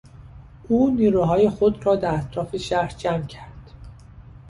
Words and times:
او 0.67 0.91
نیروهای 0.95 1.49
خود 1.49 1.85
را 1.85 1.95
در 1.95 2.15
اطراف 2.15 2.57
شهر 2.57 2.87
جمع 2.97 3.25
کرد. 3.25 3.71